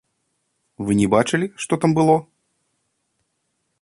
Вы 0.87 0.91
не 1.01 1.07
бачылі, 1.13 1.47
што 1.65 1.73
там 1.83 1.91
было? 2.01 2.15